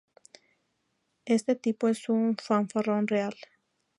Este 1.25 1.55
tipo 1.55 1.87
es 1.87 2.09
un 2.09 2.35
fanfarrón 2.35 3.07
real. 3.07 3.35